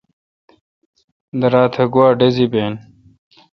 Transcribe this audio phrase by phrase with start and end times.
[1.39, 2.73] درا تہ گوا ڈزی بین؟